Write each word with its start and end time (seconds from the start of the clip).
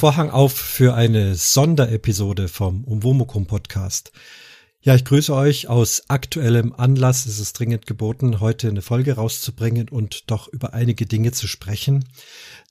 Vorhang 0.00 0.30
auf 0.30 0.54
für 0.54 0.94
eine 0.94 1.34
Sonderepisode 1.34 2.48
vom 2.48 2.84
Umwomukum 2.84 3.44
Podcast. 3.46 4.12
Ja, 4.80 4.94
ich 4.94 5.04
grüße 5.04 5.34
euch 5.34 5.68
aus 5.68 6.04
aktuellem 6.08 6.72
Anlass. 6.72 7.26
Es 7.26 7.38
ist 7.38 7.52
dringend 7.58 7.84
geboten, 7.86 8.40
heute 8.40 8.68
eine 8.68 8.80
Folge 8.80 9.16
rauszubringen 9.16 9.90
und 9.90 10.30
doch 10.30 10.48
über 10.48 10.72
einige 10.72 11.04
Dinge 11.04 11.32
zu 11.32 11.46
sprechen. 11.46 12.06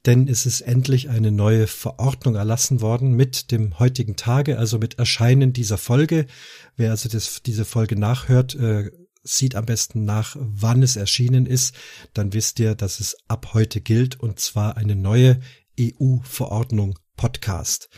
Denn 0.08 0.28
es 0.28 0.48
ist 0.48 0.62
endlich 0.62 1.10
eine 1.10 1.32
neue 1.32 1.68
Verordnung 1.68 2.34
erlassen 2.34 2.82
worden 2.82 3.12
mit 3.12 3.52
dem 3.52 3.78
heutigen 3.78 4.16
Tage, 4.16 4.58
also 4.58 4.80
mit 4.80 4.98
Erscheinen 4.98 5.54
dieser 5.54 5.78
Folge. 5.78 6.26
Wer 6.78 6.90
also 6.90 7.10
das, 7.10 7.44
diese 7.44 7.64
Folge 7.64 7.96
nachhört, 7.96 8.56
äh, 8.56 8.90
sieht 9.22 9.54
am 9.54 9.68
besten 9.68 10.04
nach, 10.04 10.36
wann 10.40 10.82
es 10.82 10.96
erschienen 10.96 11.46
ist. 11.46 11.76
Dann 12.16 12.34
wisst 12.34 12.60
ihr, 12.60 12.74
dass 12.74 13.00
es 13.00 13.18
ab 13.28 13.54
heute 13.54 13.82
gilt 13.82 14.20
und 14.20 14.40
zwar 14.40 14.78
eine 14.78 14.96
neue 14.96 15.40
EU-Verordnung 15.80 16.98
Podcast. 17.20 17.90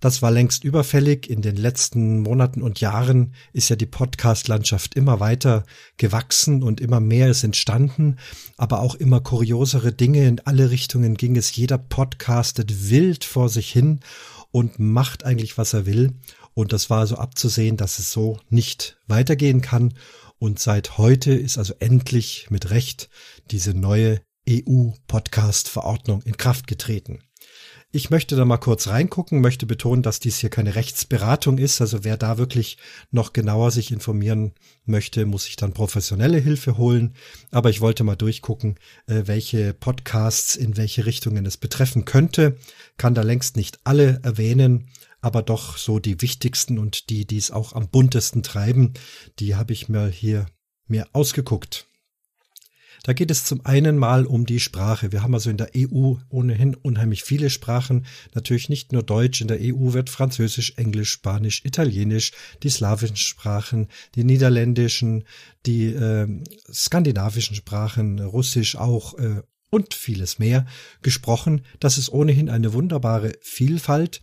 Das 0.00 0.20
war 0.20 0.30
längst 0.30 0.64
überfällig. 0.64 1.30
In 1.30 1.40
den 1.40 1.56
letzten 1.56 2.20
Monaten 2.20 2.60
und 2.60 2.78
Jahren 2.78 3.32
ist 3.54 3.70
ja 3.70 3.76
die 3.76 3.86
Podcast-Landschaft 3.86 4.94
immer 4.94 5.18
weiter 5.18 5.64
gewachsen 5.96 6.62
und 6.62 6.82
immer 6.82 7.00
mehr 7.00 7.30
ist 7.30 7.42
entstanden, 7.42 8.18
aber 8.58 8.80
auch 8.80 8.94
immer 8.94 9.22
kuriosere 9.22 9.92
Dinge. 9.92 10.28
In 10.28 10.40
alle 10.40 10.70
Richtungen 10.70 11.14
ging 11.14 11.36
es. 11.36 11.56
Jeder 11.56 11.78
podcastet 11.78 12.90
wild 12.90 13.24
vor 13.24 13.48
sich 13.48 13.72
hin 13.72 14.00
und 14.50 14.78
macht 14.78 15.24
eigentlich, 15.24 15.56
was 15.56 15.72
er 15.72 15.86
will. 15.86 16.12
Und 16.52 16.74
das 16.74 16.90
war 16.90 17.06
so 17.06 17.16
abzusehen, 17.16 17.78
dass 17.78 17.98
es 17.98 18.12
so 18.12 18.38
nicht 18.50 18.98
weitergehen 19.06 19.62
kann. 19.62 19.94
Und 20.38 20.58
seit 20.58 20.98
heute 20.98 21.32
ist 21.32 21.56
also 21.56 21.72
endlich 21.78 22.48
mit 22.50 22.68
Recht 22.68 23.08
diese 23.50 23.72
neue 23.72 24.20
EU-Podcast-Verordnung 24.46 26.20
in 26.20 26.36
Kraft 26.36 26.66
getreten. 26.66 27.20
Ich 27.92 28.10
möchte 28.10 28.36
da 28.36 28.44
mal 28.44 28.58
kurz 28.58 28.88
reingucken, 28.88 29.40
möchte 29.40 29.64
betonen, 29.64 30.02
dass 30.02 30.20
dies 30.20 30.38
hier 30.38 30.50
keine 30.50 30.74
Rechtsberatung 30.74 31.56
ist. 31.56 31.80
Also 31.80 32.04
wer 32.04 32.16
da 32.16 32.36
wirklich 32.36 32.78
noch 33.10 33.32
genauer 33.32 33.70
sich 33.70 33.92
informieren 33.92 34.54
möchte, 34.84 35.24
muss 35.24 35.44
sich 35.44 35.56
dann 35.56 35.72
professionelle 35.72 36.38
Hilfe 36.38 36.76
holen. 36.78 37.14
Aber 37.52 37.70
ich 37.70 37.80
wollte 37.80 38.04
mal 38.04 38.16
durchgucken, 38.16 38.78
äh, 39.06 39.22
welche 39.26 39.72
Podcasts 39.72 40.56
in 40.56 40.76
welche 40.76 41.06
Richtungen 41.06 41.46
es 41.46 41.56
betreffen 41.56 42.04
könnte. 42.04 42.56
Kann 42.96 43.14
da 43.14 43.22
längst 43.22 43.56
nicht 43.56 43.78
alle 43.84 44.20
erwähnen, 44.22 44.90
aber 45.20 45.42
doch 45.42 45.78
so 45.78 45.98
die 45.98 46.20
wichtigsten 46.20 46.78
und 46.78 47.08
die, 47.08 47.24
die 47.24 47.38
es 47.38 47.50
auch 47.50 47.72
am 47.72 47.88
buntesten 47.88 48.42
treiben, 48.42 48.94
die 49.38 49.54
habe 49.54 49.72
ich 49.72 49.88
mir 49.88 50.08
hier 50.08 50.46
mir 50.88 51.08
ausgeguckt. 51.12 51.88
Da 53.06 53.12
geht 53.12 53.30
es 53.30 53.44
zum 53.44 53.64
einen 53.64 53.98
mal 53.98 54.26
um 54.26 54.46
die 54.46 54.58
Sprache. 54.58 55.12
Wir 55.12 55.22
haben 55.22 55.32
also 55.32 55.48
in 55.48 55.56
der 55.56 55.70
EU 55.76 56.14
ohnehin 56.28 56.74
unheimlich 56.74 57.22
viele 57.22 57.50
Sprachen. 57.50 58.04
Natürlich 58.34 58.68
nicht 58.68 58.90
nur 58.90 59.04
Deutsch. 59.04 59.40
In 59.40 59.46
der 59.46 59.58
EU 59.60 59.92
wird 59.92 60.10
Französisch, 60.10 60.72
Englisch, 60.76 61.12
Spanisch, 61.12 61.64
Italienisch, 61.64 62.32
die 62.64 62.68
slawischen 62.68 63.14
Sprachen, 63.14 63.86
die 64.16 64.24
niederländischen, 64.24 65.22
die 65.66 65.84
äh, 65.84 66.26
skandinavischen 66.68 67.54
Sprachen, 67.54 68.18
Russisch 68.18 68.74
auch 68.74 69.16
äh, 69.18 69.42
und 69.70 69.94
vieles 69.94 70.40
mehr 70.40 70.66
gesprochen. 71.02 71.64
Das 71.78 71.98
ist 71.98 72.08
ohnehin 72.08 72.50
eine 72.50 72.72
wunderbare 72.72 73.34
Vielfalt. 73.40 74.20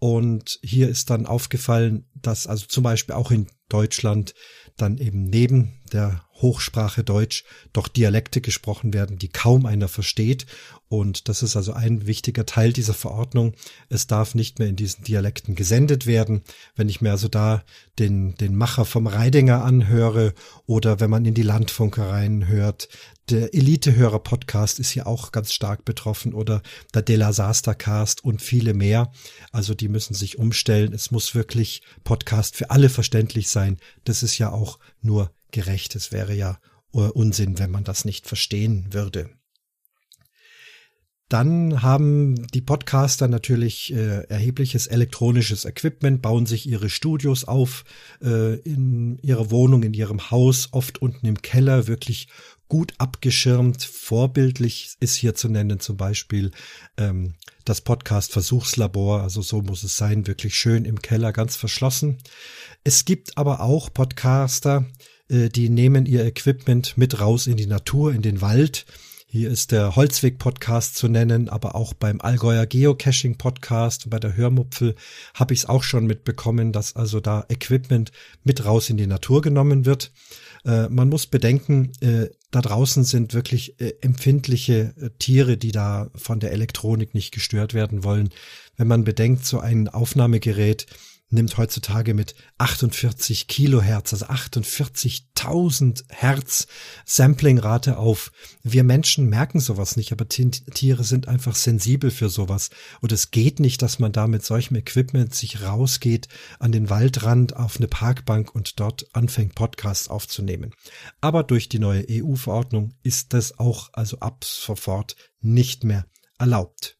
Und 0.00 0.58
hier 0.60 0.88
ist 0.88 1.08
dann 1.08 1.26
aufgefallen, 1.26 2.08
dass 2.16 2.48
also 2.48 2.66
zum 2.66 2.82
Beispiel 2.82 3.14
auch 3.14 3.30
in 3.30 3.46
Deutschland 3.68 4.34
dann 4.76 4.98
eben 4.98 5.22
neben 5.22 5.80
der 5.92 6.24
Hochsprache 6.44 7.04
Deutsch 7.04 7.44
doch 7.72 7.88
Dialekte 7.88 8.42
gesprochen 8.42 8.92
werden, 8.92 9.16
die 9.16 9.28
kaum 9.28 9.64
einer 9.64 9.88
versteht. 9.88 10.44
Und 10.88 11.30
das 11.30 11.42
ist 11.42 11.56
also 11.56 11.72
ein 11.72 12.06
wichtiger 12.06 12.44
Teil 12.44 12.74
dieser 12.74 12.92
Verordnung. 12.92 13.54
Es 13.88 14.06
darf 14.06 14.34
nicht 14.34 14.58
mehr 14.58 14.68
in 14.68 14.76
diesen 14.76 15.04
Dialekten 15.04 15.54
gesendet 15.54 16.04
werden. 16.04 16.42
Wenn 16.76 16.90
ich 16.90 17.00
mir 17.00 17.12
also 17.12 17.28
da 17.28 17.64
den, 17.98 18.34
den 18.34 18.54
Macher 18.54 18.84
vom 18.84 19.06
Reidinger 19.06 19.64
anhöre 19.64 20.34
oder 20.66 21.00
wenn 21.00 21.08
man 21.08 21.24
in 21.24 21.32
die 21.32 21.42
Landfunkereien 21.42 22.46
hört, 22.46 22.88
der 23.30 23.54
Elitehörer-Podcast 23.54 24.78
ist 24.78 24.90
hier 24.90 25.06
auch 25.06 25.32
ganz 25.32 25.54
stark 25.54 25.86
betroffen 25.86 26.34
oder 26.34 26.60
der 26.92 27.00
Della 27.00 27.32
Sastercast 27.32 28.22
und 28.22 28.42
viele 28.42 28.74
mehr. 28.74 29.10
Also 29.50 29.72
die 29.72 29.88
müssen 29.88 30.12
sich 30.12 30.38
umstellen. 30.38 30.92
Es 30.92 31.10
muss 31.10 31.34
wirklich 31.34 31.80
Podcast 32.04 32.54
für 32.54 32.70
alle 32.70 32.90
verständlich 32.90 33.48
sein. 33.48 33.78
Das 34.04 34.22
ist 34.22 34.36
ja 34.36 34.52
auch 34.52 34.78
nur 35.00 35.30
gerecht. 35.54 35.94
Es 35.94 36.12
wäre 36.12 36.34
ja 36.34 36.58
Unsinn, 36.90 37.58
wenn 37.58 37.70
man 37.70 37.82
das 37.82 38.04
nicht 38.04 38.26
verstehen 38.28 38.92
würde. 38.92 39.30
Dann 41.28 41.82
haben 41.82 42.46
die 42.48 42.60
Podcaster 42.60 43.28
natürlich 43.28 43.92
äh, 43.92 44.24
erhebliches 44.28 44.86
elektronisches 44.86 45.64
Equipment, 45.64 46.20
bauen 46.20 46.44
sich 46.44 46.68
ihre 46.68 46.90
Studios 46.90 47.44
auf 47.44 47.84
äh, 48.22 48.56
in 48.60 49.18
ihrer 49.22 49.50
Wohnung, 49.50 49.82
in 49.82 49.94
ihrem 49.94 50.30
Haus, 50.30 50.68
oft 50.72 51.00
unten 51.00 51.26
im 51.26 51.40
Keller, 51.40 51.86
wirklich 51.88 52.28
gut 52.68 52.92
abgeschirmt. 52.98 53.82
Vorbildlich 53.82 54.96
ist 55.00 55.14
hier 55.14 55.34
zu 55.34 55.48
nennen 55.48 55.80
zum 55.80 55.96
Beispiel 55.96 56.50
ähm, 56.98 57.34
das 57.64 57.80
Podcast 57.80 58.30
Versuchslabor, 58.32 59.22
also 59.22 59.40
so 59.40 59.62
muss 59.62 59.82
es 59.82 59.96
sein, 59.96 60.26
wirklich 60.26 60.54
schön 60.54 60.84
im 60.84 61.00
Keller, 61.00 61.32
ganz 61.32 61.56
verschlossen. 61.56 62.18
Es 62.84 63.06
gibt 63.06 63.38
aber 63.38 63.60
auch 63.60 63.92
Podcaster, 63.92 64.86
die 65.28 65.70
nehmen 65.70 66.06
ihr 66.06 66.24
Equipment 66.24 66.98
mit 66.98 67.20
raus 67.20 67.46
in 67.46 67.56
die 67.56 67.66
Natur, 67.66 68.12
in 68.12 68.22
den 68.22 68.40
Wald. 68.40 68.84
Hier 69.34 69.50
ist 69.50 69.72
der 69.72 69.96
Holzweg-Podcast 69.96 70.94
zu 70.94 71.08
nennen, 71.08 71.48
aber 71.48 71.74
auch 71.74 71.92
beim 71.92 72.20
Allgäuer 72.20 72.66
Geocaching-Podcast, 72.66 74.08
bei 74.08 74.20
der 74.20 74.36
Hörmupfel 74.36 74.94
habe 75.34 75.54
ich 75.54 75.60
es 75.60 75.66
auch 75.66 75.82
schon 75.82 76.06
mitbekommen, 76.06 76.70
dass 76.70 76.94
also 76.94 77.18
da 77.18 77.44
Equipment 77.48 78.12
mit 78.44 78.64
raus 78.64 78.90
in 78.90 78.96
die 78.96 79.08
Natur 79.08 79.42
genommen 79.42 79.86
wird. 79.86 80.12
Äh, 80.64 80.88
man 80.88 81.08
muss 81.08 81.26
bedenken, 81.26 81.90
äh, 82.00 82.28
da 82.52 82.60
draußen 82.60 83.02
sind 83.02 83.34
wirklich 83.34 83.80
äh, 83.80 83.94
empfindliche 84.02 84.94
äh, 85.00 85.10
Tiere, 85.18 85.56
die 85.56 85.72
da 85.72 86.12
von 86.14 86.38
der 86.38 86.52
Elektronik 86.52 87.12
nicht 87.12 87.32
gestört 87.32 87.74
werden 87.74 88.04
wollen. 88.04 88.28
Wenn 88.76 88.86
man 88.86 89.02
bedenkt, 89.02 89.44
so 89.46 89.58
ein 89.58 89.88
Aufnahmegerät 89.88 90.86
nimmt 91.34 91.56
heutzutage 91.56 92.14
mit 92.14 92.34
48 92.58 93.48
Kilohertz, 93.48 94.12
also 94.12 94.26
48.000 94.26 96.04
Hertz 96.08 96.66
Samplingrate 97.04 97.98
auf. 97.98 98.32
Wir 98.62 98.84
Menschen 98.84 99.28
merken 99.28 99.60
sowas 99.60 99.96
nicht, 99.96 100.12
aber 100.12 100.28
Tiere 100.28 101.04
sind 101.04 101.28
einfach 101.28 101.54
sensibel 101.54 102.10
für 102.10 102.28
sowas. 102.28 102.70
Und 103.00 103.12
es 103.12 103.30
geht 103.30 103.60
nicht, 103.60 103.82
dass 103.82 103.98
man 103.98 104.12
da 104.12 104.26
mit 104.26 104.44
solchem 104.44 104.76
Equipment 104.76 105.34
sich 105.34 105.62
rausgeht 105.62 106.28
an 106.58 106.72
den 106.72 106.88
Waldrand 106.88 107.56
auf 107.56 107.76
eine 107.76 107.88
Parkbank 107.88 108.54
und 108.54 108.80
dort 108.80 109.14
anfängt, 109.14 109.54
Podcasts 109.54 110.08
aufzunehmen. 110.08 110.72
Aber 111.20 111.42
durch 111.42 111.68
die 111.68 111.78
neue 111.78 112.06
EU-Verordnung 112.08 112.94
ist 113.02 113.34
das 113.34 113.58
auch 113.58 113.90
also 113.92 114.20
ab 114.20 114.44
sofort 114.44 115.16
nicht 115.40 115.84
mehr 115.84 116.06
erlaubt. 116.38 116.96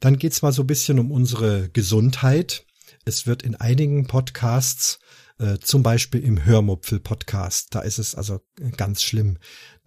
Dann 0.00 0.18
geht's 0.18 0.42
mal 0.42 0.52
so 0.52 0.62
ein 0.62 0.66
bisschen 0.68 0.98
um 0.98 1.10
unsere 1.10 1.70
Gesundheit. 1.70 2.64
Es 3.08 3.26
wird 3.26 3.42
in 3.42 3.54
einigen 3.54 4.06
Podcasts, 4.06 4.98
äh, 5.38 5.56
zum 5.56 5.82
Beispiel 5.82 6.22
im 6.22 6.44
Hörmupfel-Podcast, 6.44 7.74
da 7.74 7.80
ist 7.80 7.98
es 7.98 8.14
also 8.14 8.42
ganz 8.76 9.02
schlimm. 9.02 9.38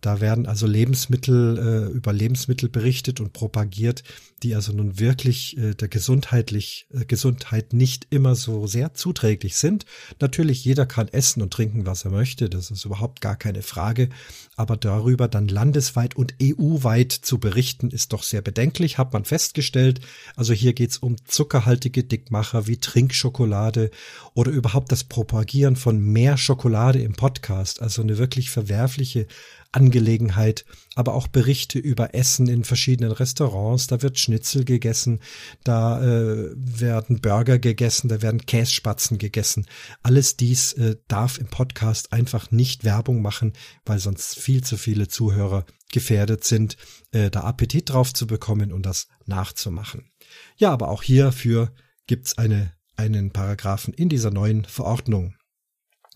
Da 0.02 0.20
werden 0.20 0.48
also 0.48 0.66
Lebensmittel 0.66 1.58
äh, 1.58 1.94
über 1.94 2.12
Lebensmittel 2.12 2.70
berichtet 2.70 3.20
und 3.20 3.34
propagiert, 3.34 4.04
die 4.42 4.56
also 4.56 4.74
nun 4.74 5.00
wirklich 5.00 5.56
äh, 5.58 5.76
der 5.76 5.88
gesundheitlich 5.88 6.88
äh, 6.92 7.06
Gesundheit 7.06 7.74
nicht 7.74 8.08
immer 8.10 8.34
so 8.34 8.66
sehr 8.66 8.96
zuträglich 8.96 9.56
sind. 9.58 9.86
Natürlich 10.20 10.66
jeder 10.66 10.88
kann 10.88 11.08
essen 11.08 11.44
und 11.44 11.54
trinken, 11.54 11.86
was 11.86 12.04
er 12.04 12.12
möchte, 12.12 12.50
das 12.50 12.72
ist 12.72 12.84
überhaupt 12.84 13.22
gar 13.22 13.36
keine 13.36 13.62
Frage, 13.62 14.10
aber 14.56 14.76
darüber 14.76 15.28
dann 15.28 15.48
landesweit 15.48 16.16
und 16.16 16.34
EU-weit 16.42 17.12
zu 17.12 17.38
berichten 17.40 17.92
ist 17.92 18.12
doch 18.12 18.24
sehr 18.24 18.42
bedenklich, 18.42 18.98
hat 18.98 19.14
man 19.14 19.26
festgestellt. 19.26 20.02
Also 20.36 20.54
hier 20.54 20.74
geht's 20.74 20.98
um 20.98 21.16
zuckerhaltige 21.26 22.04
Dickmacher 22.04 22.66
wie 22.66 22.78
Trinkschokolade 22.78 23.92
oder 24.34 24.52
überhaupt 24.52 24.92
das 24.92 25.04
Propagieren 25.04 25.76
von 25.76 26.00
mehr 26.00 26.38
Schokolade 26.38 27.02
im 27.02 27.14
Podcast, 27.14 27.82
also 27.84 28.02
eine 28.02 28.18
wirklich 28.18 28.50
verwerfliche 28.50 29.28
Angelegenheit, 29.72 30.66
aber 30.96 31.14
auch 31.14 31.28
Berichte 31.28 31.80
über 31.80 32.14
Essen 32.14 32.48
in 32.48 32.64
verschiedenen 32.64 33.12
Restaurants. 33.12 33.88
Da 33.88 34.02
wird 34.02 34.20
Schnitzel 34.20 34.66
gegessen, 34.66 35.20
da 35.64 36.02
äh, 36.02 36.52
werden 36.56 37.22
Burger 37.22 37.60
gegessen, 37.60 38.10
da 38.10 38.22
werden 38.22 38.46
Kässpatzen 38.46 39.18
gegessen. 39.18 39.66
Alles 40.04 40.36
dies 40.38 40.74
äh, 40.74 40.98
darf 41.08 41.38
im 41.38 41.48
Podcast 41.48 42.12
einfach 42.12 42.52
nicht 42.52 42.84
Werbung 42.84 43.22
machen, 43.22 43.54
weil 43.86 44.00
sonst 44.00 44.38
viel 44.38 44.64
zu 44.64 44.78
viele 44.78 45.08
Zuhörer 45.08 45.66
gefährdet 45.92 46.44
sind, 46.44 46.78
äh, 47.12 47.30
da 47.30 47.42
Appetit 47.42 47.90
drauf 47.90 48.14
zu 48.14 48.28
bekommen 48.28 48.72
und 48.72 48.86
das 48.86 49.08
nachzumachen. 49.26 50.12
Ja, 50.58 50.72
aber 50.72 50.90
auch 50.90 51.04
hierfür 51.04 51.72
gibt's 52.08 52.38
eine, 52.38 52.74
einen 52.96 53.32
Paragraphen 53.32 53.94
in 53.94 54.10
dieser 54.10 54.32
neuen 54.32 54.66
Verordnung. 54.66 55.36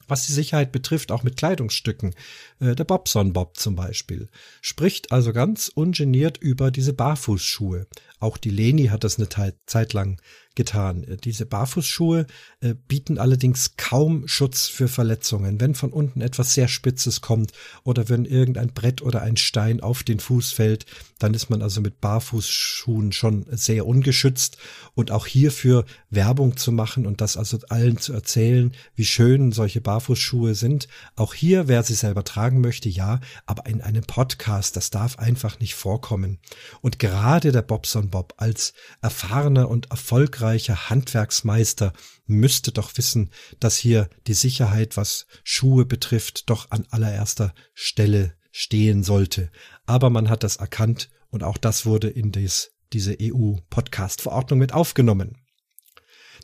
Was 0.08 0.26
die 0.28 0.34
Sicherheit 0.34 0.72
betrifft, 0.72 1.12
auch 1.12 1.24
mit 1.24 1.38
Kleidungsstücken. 1.38 2.14
Äh, 2.60 2.76
der 2.76 2.84
Bobson 2.84 3.34
Bob 3.34 3.58
zum 3.58 3.76
Beispiel 3.76 4.30
spricht 4.62 5.12
also 5.12 5.34
ganz 5.34 5.70
ungeniert 5.74 6.38
über 6.38 6.72
diese 6.72 6.94
Barfußschuhe. 6.94 7.88
Auch 8.20 8.38
die 8.38 8.50
Leni 8.50 8.88
hat 8.88 9.04
das 9.04 9.18
eine 9.18 9.30
Zeit 9.66 9.94
lang 9.94 10.22
getan. 10.56 11.04
Äh, 11.04 11.18
diese 11.18 11.46
Barfußschuhe 11.46 12.26
äh, 12.62 12.74
bieten 12.88 13.18
allerdings 13.18 13.78
kaum 13.78 14.28
Schutz 14.28 14.68
für 14.68 14.88
Verletzungen. 14.88 15.60
Wenn 15.60 15.76
von 15.76 15.92
unten 15.92 16.22
etwas 16.22 16.54
sehr 16.54 16.68
Spitzes 16.68 17.22
kommt 17.22 17.52
oder 17.84 18.10
wenn 18.10 18.26
irgendein 18.26 18.74
Brett 18.74 19.02
oder 19.02 19.22
ein 19.22 19.38
Stein 19.38 19.82
auf 19.82 20.04
den 20.04 20.20
Fuß 20.20 20.54
fällt, 20.54 20.86
dann 21.20 21.34
ist 21.34 21.50
man 21.50 21.62
also 21.62 21.82
mit 21.82 22.02
Barfußschuhen 22.02 23.12
schon 23.12 23.46
sehr 23.52 23.86
ungeschützt. 23.86 24.58
Und 24.96 25.12
auch 25.12 25.28
hierfür 25.28 25.86
Werbung 26.10 26.58
zu 26.58 26.72
machen 26.72 27.06
und 27.06 27.22
das 27.22 27.38
also 27.38 27.60
allen 27.70 27.98
zu 27.98 28.14
erzählen, 28.14 28.72
wie 28.96 29.06
schön 29.06 29.52
solche 29.52 29.82
Barfußschuhe 29.82 30.56
sind. 30.56 30.88
Auch 31.16 31.34
hier, 31.34 31.68
wer 31.68 31.84
sie 31.84 31.94
selber 31.94 32.24
tragen 32.24 32.62
möchte, 32.62 32.90
ja, 32.90 33.20
aber 33.46 33.66
in 33.66 33.82
einem 33.82 34.04
Podcast, 34.04 34.76
das 34.78 34.90
darf 34.90 35.20
einfach 35.20 35.60
nicht 35.60 35.76
vorkommen. 35.76 36.40
Und 36.82 37.00
gerade 37.00 37.52
der 37.52 37.62
Bobson 37.62 38.10
Bob 38.10 38.34
als 38.38 38.74
erfahrener 39.02 39.70
und 39.70 39.92
erfolgreicher 39.92 40.45
Handwerksmeister 40.54 41.94
müsste 42.26 42.72
doch 42.72 42.98
wissen, 42.98 43.32
dass 43.60 43.78
hier 43.78 44.10
die 44.28 44.34
Sicherheit, 44.34 44.98
was 44.98 45.28
Schuhe 45.44 45.86
betrifft, 45.86 46.50
doch 46.50 46.72
an 46.72 46.86
allererster 46.92 47.54
Stelle 47.74 48.34
stehen 48.52 49.04
sollte. 49.04 49.52
Aber 49.86 50.10
man 50.10 50.30
hat 50.30 50.44
das 50.44 50.58
erkannt 50.58 51.10
und 51.30 51.44
auch 51.44 51.58
das 51.58 51.86
wurde 51.86 52.10
in 52.10 52.32
des, 52.32 52.72
diese 52.94 53.18
EU-Podcast-Verordnung 53.20 54.60
mit 54.60 54.74
aufgenommen. 54.74 55.38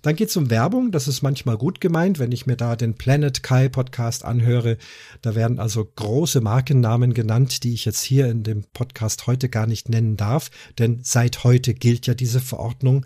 Dann 0.02 0.16
geht's 0.16 0.36
um 0.36 0.50
Werbung. 0.50 0.92
Das 0.92 1.08
ist 1.08 1.22
manchmal 1.22 1.58
gut 1.58 1.80
gemeint, 1.80 2.18
wenn 2.18 2.32
ich 2.32 2.48
mir 2.48 2.58
da 2.58 2.76
den 2.76 2.96
Planet 2.96 3.44
Kai 3.44 3.70
Podcast 3.70 4.26
anhöre. 4.26 4.78
Da 5.22 5.36
werden 5.36 5.60
also 5.60 5.86
große 5.86 6.42
Markennamen 6.42 7.14
genannt, 7.14 7.64
die 7.64 7.74
ich 7.74 7.86
jetzt 7.86 8.02
hier 8.02 8.28
in 8.28 8.44
dem 8.44 8.64
Podcast 8.74 9.28
heute 9.28 9.50
gar 9.50 9.68
nicht 9.68 9.90
nennen 9.90 10.18
darf, 10.18 10.50
denn 10.80 11.02
seit 11.04 11.44
heute 11.44 11.74
gilt 11.74 12.08
ja 12.08 12.16
diese 12.16 12.40
Verordnung. 12.40 13.06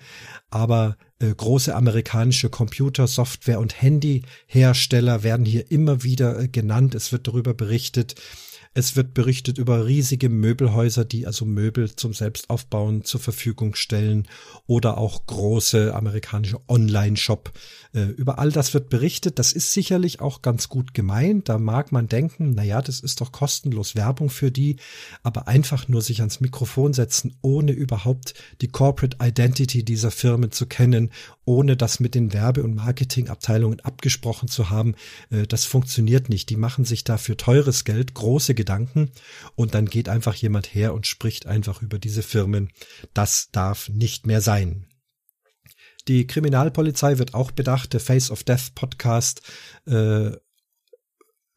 Aber 0.50 0.97
äh, 1.19 1.33
große 1.33 1.75
amerikanische 1.75 2.50
Computer, 2.50 3.07
Software 3.07 3.59
und 3.59 3.81
Handyhersteller 3.81 5.24
werden 5.24 5.45
hier 5.45 5.69
immer 5.71 6.03
wieder 6.03 6.39
äh, 6.39 6.47
genannt. 6.47 6.95
Es 6.95 7.12
wird 7.12 7.27
darüber 7.27 7.53
berichtet, 7.53 8.15
es 8.77 8.98
wird 8.98 9.13
berichtet 9.13 9.57
über 9.57 9.86
riesige 9.86 10.27
Möbelhäuser, 10.27 11.06
die 11.06 11.25
also 11.25 11.45
Möbel 11.45 11.95
zum 11.95 12.13
Selbstaufbauen 12.13 13.06
zur 13.06 13.22
Verfügung 13.22 13.74
stellen 13.74 14.27
oder 14.68 14.98
auch 14.98 15.25
große 15.25 15.95
amerikanische 15.95 16.60
Online-Shop. 16.68 17.54
Äh, 17.94 18.07
über 18.07 18.38
all 18.38 18.51
das 18.51 18.74
wird 18.74 18.89
berichtet. 18.89 19.39
Das 19.39 19.54
ist 19.54 19.72
sicherlich 19.72 20.19
auch 20.19 20.42
ganz 20.42 20.68
gut 20.68 20.94
gemeint. 20.94 21.48
Da 21.48 21.57
mag 21.57 21.94
man 21.94 22.10
denken, 22.10 22.51
na 22.54 22.63
ja, 22.63 22.81
das 22.81 23.00
ist 23.00 23.22
doch 23.22 23.31
kostenlos 23.31 23.95
Werbung 23.95 24.30
für 24.30 24.51
die, 24.51 24.75
aber 25.24 25.48
einfach 25.48 25.88
nur 25.88 26.01
sich 26.01 26.19
ans 26.19 26.42
Mikrofon 26.42 26.92
setzen, 26.92 27.38
ohne 27.42 27.71
überhaupt 27.71 28.33
die 28.60 28.68
Corporate 28.68 29.18
Identity 29.24 29.86
dieser 29.86 30.12
Firmen 30.12 30.51
zu 30.51 30.66
kennen, 30.66 31.12
ohne 31.45 31.78
das 31.78 32.01
mit 32.01 32.13
den 32.13 32.33
Werbe- 32.33 32.63
und 32.63 32.75
Marketingabteilungen 32.75 33.80
abgesprochen 33.80 34.50
zu 34.50 34.69
haben, 34.69 34.95
äh, 35.30 35.48
das 35.48 35.63
funktioniert 35.63 36.28
nicht. 36.28 36.50
Die 36.50 36.57
machen 36.57 36.83
sich 36.83 37.06
dafür 37.06 37.38
teures 37.38 37.86
Geld, 37.86 38.13
große 38.13 38.54
Gedanken 38.66 39.12
und 39.56 39.76
dann 39.76 39.86
geht 39.86 40.10
einfach 40.10 40.34
jemand 40.34 40.74
her 40.74 40.94
und 40.94 41.06
spricht 41.06 41.46
einfach 41.46 41.84
über 41.84 42.00
diese 42.00 42.24
Firmen. 42.24 42.72
Das 43.14 43.50
darf 43.52 43.90
nicht 43.90 44.26
mehr 44.26 44.42
sein. 44.42 44.88
Die 46.08 46.26
Kriminalpolizei 46.26 47.20
wird 47.20 47.34
auch 47.36 47.52
bedacht. 47.52 47.94
Der 47.94 48.00
Face 48.00 48.32
of 48.32 48.44
Death 48.44 48.74
Podcast 48.74 49.42
äh, 49.86 50.32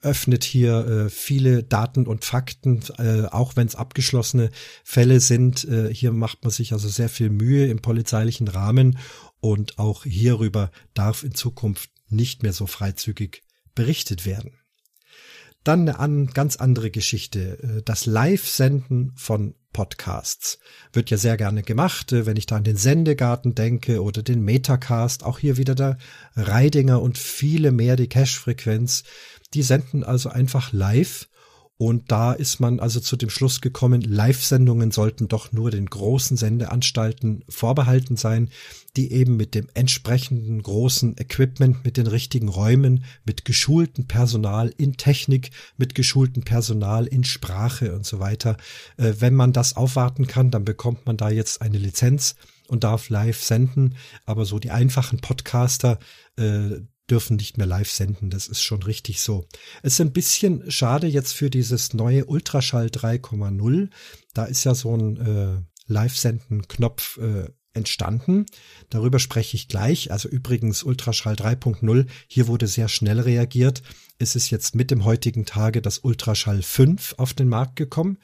öffnet 0.00 0.44
hier 0.44 0.86
äh, 0.86 1.10
viele 1.10 1.62
Daten 1.64 2.06
und 2.06 2.24
Fakten, 2.24 2.82
äh, 2.98 3.24
auch 3.26 3.56
wenn 3.56 3.66
es 3.66 3.74
abgeschlossene 3.74 4.50
Fälle 4.84 5.20
sind. 5.20 5.64
Äh, 5.64 5.92
hier 5.92 6.12
macht 6.12 6.44
man 6.44 6.50
sich 6.50 6.72
also 6.72 6.88
sehr 6.88 7.08
viel 7.08 7.30
Mühe 7.30 7.66
im 7.66 7.80
polizeilichen 7.80 8.48
Rahmen 8.48 8.98
und 9.40 9.78
auch 9.78 10.04
hierüber 10.04 10.70
darf 10.94 11.24
in 11.24 11.34
Zukunft 11.34 11.90
nicht 12.08 12.42
mehr 12.42 12.52
so 12.52 12.66
freizügig 12.66 13.42
berichtet 13.74 14.26
werden. 14.26 14.52
Dann 15.64 15.82
eine 15.82 15.98
an, 15.98 16.28
ganz 16.28 16.56
andere 16.56 16.90
Geschichte. 16.90 17.58
Äh, 17.62 17.82
das 17.82 18.06
Live-Senden 18.06 19.12
von 19.16 19.54
Podcasts 19.72 20.58
wird 20.92 21.10
ja 21.10 21.16
sehr 21.16 21.36
gerne 21.36 21.62
gemacht. 21.62 22.12
Äh, 22.12 22.26
wenn 22.26 22.36
ich 22.36 22.46
da 22.46 22.56
an 22.56 22.64
den 22.64 22.76
Sendegarten 22.76 23.54
denke 23.54 24.02
oder 24.02 24.22
den 24.22 24.42
Metacast, 24.42 25.24
auch 25.24 25.38
hier 25.38 25.56
wieder 25.56 25.74
der 25.74 25.98
Reidinger 26.34 27.02
und 27.02 27.18
viele 27.18 27.72
mehr 27.72 27.96
die 27.96 28.08
Cash-Frequenz. 28.08 29.04
Die 29.54 29.62
senden 29.62 30.04
also 30.04 30.28
einfach 30.28 30.72
live 30.72 31.28
und 31.78 32.10
da 32.10 32.32
ist 32.32 32.58
man 32.58 32.80
also 32.80 32.98
zu 32.98 33.16
dem 33.16 33.30
Schluss 33.30 33.60
gekommen, 33.60 34.00
Live-Sendungen 34.00 34.90
sollten 34.90 35.28
doch 35.28 35.52
nur 35.52 35.70
den 35.70 35.86
großen 35.86 36.36
Sendeanstalten 36.36 37.44
vorbehalten 37.48 38.16
sein, 38.16 38.50
die 38.96 39.12
eben 39.12 39.36
mit 39.36 39.54
dem 39.54 39.68
entsprechenden 39.74 40.60
großen 40.60 41.16
Equipment, 41.18 41.84
mit 41.84 41.96
den 41.96 42.08
richtigen 42.08 42.48
Räumen, 42.48 43.04
mit 43.24 43.44
geschultem 43.44 44.08
Personal 44.08 44.74
in 44.76 44.96
Technik, 44.96 45.52
mit 45.76 45.94
geschultem 45.94 46.42
Personal 46.42 47.06
in 47.06 47.22
Sprache 47.22 47.94
und 47.94 48.04
so 48.04 48.18
weiter. 48.18 48.56
Äh, 48.96 49.14
wenn 49.20 49.36
man 49.36 49.52
das 49.52 49.76
aufwarten 49.76 50.26
kann, 50.26 50.50
dann 50.50 50.64
bekommt 50.64 51.06
man 51.06 51.16
da 51.16 51.30
jetzt 51.30 51.62
eine 51.62 51.78
Lizenz 51.78 52.34
und 52.66 52.82
darf 52.82 53.08
live 53.08 53.40
senden. 53.40 53.94
Aber 54.26 54.44
so 54.46 54.58
die 54.58 54.72
einfachen 54.72 55.20
Podcaster, 55.20 56.00
äh, 56.36 56.80
dürfen 57.10 57.36
nicht 57.36 57.58
mehr 57.58 57.66
live 57.66 57.90
senden. 57.90 58.30
Das 58.30 58.48
ist 58.48 58.62
schon 58.62 58.82
richtig 58.82 59.20
so. 59.20 59.46
Es 59.82 59.94
ist 59.94 60.00
ein 60.00 60.12
bisschen 60.12 60.70
schade 60.70 61.06
jetzt 61.06 61.32
für 61.32 61.50
dieses 61.50 61.94
neue 61.94 62.26
Ultraschall 62.26 62.86
3,0. 62.86 63.90
Da 64.34 64.44
ist 64.44 64.64
ja 64.64 64.74
so 64.74 64.96
ein 64.96 65.16
äh, 65.16 65.62
Live-Senden-Knopf 65.92 67.18
äh, 67.18 67.48
entstanden. 67.72 68.46
Darüber 68.90 69.18
spreche 69.18 69.56
ich 69.56 69.68
gleich. 69.68 70.10
Also 70.12 70.28
übrigens 70.28 70.82
Ultraschall 70.82 71.34
3.0. 71.34 72.06
Hier 72.26 72.46
wurde 72.46 72.66
sehr 72.66 72.88
schnell 72.88 73.20
reagiert. 73.20 73.82
Es 74.18 74.36
ist 74.36 74.50
jetzt 74.50 74.74
mit 74.74 74.90
dem 74.90 75.04
heutigen 75.04 75.46
Tage 75.46 75.80
das 75.80 75.98
Ultraschall 75.98 76.62
5 76.62 77.14
auf 77.18 77.34
den 77.34 77.48
Markt 77.48 77.76
gekommen. 77.76 78.18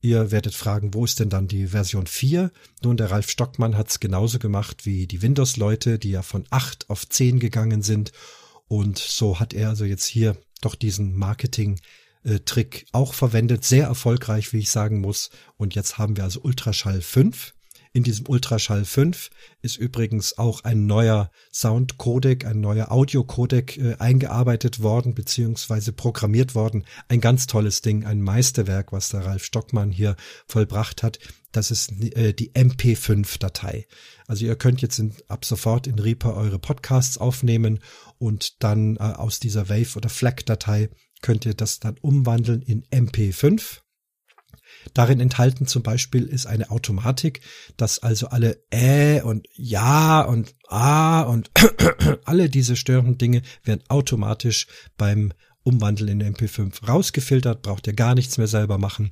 Ihr 0.00 0.30
werdet 0.30 0.54
fragen, 0.54 0.94
wo 0.94 1.04
ist 1.04 1.18
denn 1.18 1.28
dann 1.28 1.48
die 1.48 1.68
Version 1.68 2.06
4? 2.06 2.52
Nun, 2.82 2.96
der 2.96 3.10
Ralf 3.10 3.28
Stockmann 3.30 3.76
hat 3.76 3.88
es 3.88 3.98
genauso 3.98 4.38
gemacht 4.38 4.86
wie 4.86 5.08
die 5.08 5.22
Windows-Leute, 5.22 5.98
die 5.98 6.10
ja 6.10 6.22
von 6.22 6.44
8 6.50 6.88
auf 6.88 7.08
10 7.08 7.40
gegangen 7.40 7.82
sind. 7.82 8.12
Und 8.68 8.98
so 8.98 9.40
hat 9.40 9.54
er 9.54 9.70
also 9.70 9.84
jetzt 9.84 10.06
hier 10.06 10.36
doch 10.60 10.76
diesen 10.76 11.16
Marketing-Trick 11.16 12.86
auch 12.92 13.12
verwendet. 13.12 13.64
Sehr 13.64 13.86
erfolgreich, 13.86 14.52
wie 14.52 14.58
ich 14.58 14.70
sagen 14.70 15.00
muss. 15.00 15.30
Und 15.56 15.74
jetzt 15.74 15.98
haben 15.98 16.16
wir 16.16 16.24
also 16.24 16.42
Ultraschall 16.42 17.00
5. 17.00 17.54
In 17.92 18.02
diesem 18.02 18.26
Ultraschall 18.28 18.84
5 18.84 19.30
ist 19.62 19.76
übrigens 19.76 20.38
auch 20.38 20.64
ein 20.64 20.86
neuer 20.86 21.30
Soundcodec, 21.52 22.44
ein 22.44 22.60
neuer 22.60 22.92
Audiocodec 22.92 23.76
äh, 23.78 23.96
eingearbeitet 23.98 24.82
worden 24.82 25.14
beziehungsweise 25.14 25.92
programmiert 25.92 26.54
worden. 26.54 26.84
Ein 27.08 27.20
ganz 27.20 27.46
tolles 27.46 27.82
Ding, 27.82 28.04
ein 28.04 28.20
Meisterwerk, 28.20 28.92
was 28.92 29.08
der 29.08 29.24
Ralf 29.24 29.44
Stockmann 29.44 29.90
hier 29.90 30.16
vollbracht 30.46 31.02
hat. 31.02 31.18
Das 31.52 31.70
ist 31.70 31.92
äh, 32.16 32.34
die 32.34 32.52
MP5-Datei. 32.52 33.86
Also 34.26 34.44
ihr 34.44 34.56
könnt 34.56 34.82
jetzt 34.82 34.98
in, 34.98 35.14
ab 35.28 35.44
sofort 35.44 35.86
in 35.86 35.98
Reaper 35.98 36.34
eure 36.34 36.58
Podcasts 36.58 37.18
aufnehmen 37.18 37.80
und 38.18 38.62
dann 38.62 38.96
äh, 38.96 39.00
aus 39.00 39.40
dieser 39.40 39.68
Wave- 39.68 39.96
oder 39.96 40.10
FLAC-Datei 40.10 40.90
könnt 41.22 41.46
ihr 41.46 41.54
das 41.54 41.80
dann 41.80 41.96
umwandeln 42.00 42.62
in 42.62 42.84
MP5 42.86 43.80
Darin 44.94 45.20
enthalten 45.20 45.66
zum 45.66 45.82
Beispiel 45.82 46.24
ist 46.24 46.46
eine 46.46 46.70
Automatik, 46.70 47.40
dass 47.76 47.98
also 48.00 48.28
alle 48.28 48.62
äh 48.70 49.20
und 49.22 49.46
ja 49.54 50.22
und 50.22 50.54
ah 50.68 51.22
und 51.22 51.50
alle 52.24 52.48
diese 52.48 52.76
störenden 52.76 53.18
Dinge 53.18 53.42
werden 53.64 53.82
automatisch 53.88 54.66
beim 54.96 55.32
Umwandeln 55.62 56.20
in 56.20 56.34
MP5 56.34 56.86
rausgefiltert, 56.86 57.62
braucht 57.62 57.86
ihr 57.86 57.92
gar 57.92 58.14
nichts 58.14 58.38
mehr 58.38 58.46
selber 58.46 58.78
machen. 58.78 59.10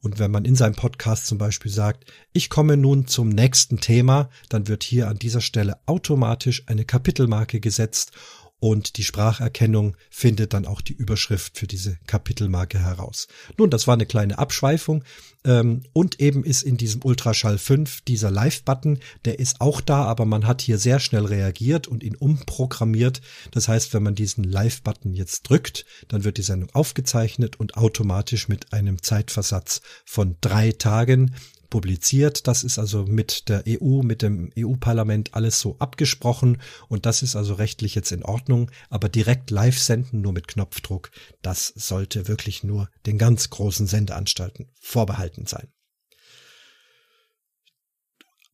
Und 0.00 0.18
wenn 0.18 0.30
man 0.30 0.44
in 0.44 0.54
seinem 0.54 0.74
Podcast 0.74 1.26
zum 1.26 1.38
Beispiel 1.38 1.72
sagt, 1.72 2.04
ich 2.34 2.50
komme 2.50 2.76
nun 2.76 3.06
zum 3.06 3.30
nächsten 3.30 3.80
Thema, 3.80 4.28
dann 4.50 4.68
wird 4.68 4.82
hier 4.82 5.08
an 5.08 5.18
dieser 5.18 5.40
Stelle 5.40 5.78
automatisch 5.86 6.64
eine 6.66 6.84
Kapitelmarke 6.84 7.58
gesetzt 7.58 8.12
und 8.60 8.96
die 8.96 9.04
Spracherkennung 9.04 9.96
findet 10.10 10.54
dann 10.54 10.66
auch 10.66 10.80
die 10.80 10.94
Überschrift 10.94 11.58
für 11.58 11.66
diese 11.66 11.98
Kapitelmarke 12.06 12.78
heraus. 12.78 13.28
Nun, 13.58 13.70
das 13.70 13.86
war 13.86 13.94
eine 13.94 14.06
kleine 14.06 14.38
Abschweifung 14.38 15.04
ähm, 15.44 15.82
und 15.92 16.20
eben 16.20 16.44
ist 16.44 16.62
in 16.62 16.76
diesem 16.76 17.04
Ultraschall 17.04 17.58
5 17.58 18.00
dieser 18.02 18.30
Live-Button, 18.30 19.00
der 19.24 19.38
ist 19.38 19.60
auch 19.60 19.80
da, 19.80 20.04
aber 20.04 20.24
man 20.24 20.46
hat 20.46 20.62
hier 20.62 20.78
sehr 20.78 20.98
schnell 20.98 21.26
reagiert 21.26 21.86
und 21.86 22.02
ihn 22.02 22.16
umprogrammiert. 22.16 23.20
Das 23.50 23.68
heißt, 23.68 23.92
wenn 23.92 24.02
man 24.02 24.14
diesen 24.14 24.44
Live-Button 24.44 25.12
jetzt 25.12 25.42
drückt, 25.42 25.84
dann 26.08 26.24
wird 26.24 26.38
die 26.38 26.42
Sendung 26.42 26.70
aufgezeichnet 26.72 27.60
und 27.60 27.76
automatisch 27.76 28.48
mit 28.48 28.72
einem 28.72 29.02
Zeitversatz 29.02 29.82
von 30.06 30.36
drei 30.40 30.72
Tagen 30.72 31.34
publiziert. 31.70 32.46
Das 32.46 32.64
ist 32.64 32.78
also 32.78 33.04
mit 33.04 33.48
der 33.48 33.64
EU, 33.68 34.02
mit 34.02 34.22
dem 34.22 34.50
EU-Parlament 34.58 35.34
alles 35.34 35.60
so 35.60 35.76
abgesprochen 35.78 36.60
und 36.88 37.06
das 37.06 37.22
ist 37.22 37.36
also 37.36 37.54
rechtlich 37.54 37.94
jetzt 37.94 38.12
in 38.12 38.22
Ordnung. 38.22 38.70
Aber 38.90 39.08
direkt 39.08 39.50
live 39.50 39.78
senden, 39.78 40.20
nur 40.20 40.32
mit 40.32 40.48
Knopfdruck, 40.48 41.10
das 41.42 41.68
sollte 41.76 42.28
wirklich 42.28 42.64
nur 42.64 42.88
den 43.06 43.18
ganz 43.18 43.50
großen 43.50 43.86
Sendeanstalten 43.86 44.70
vorbehalten 44.80 45.46
sein. 45.46 45.68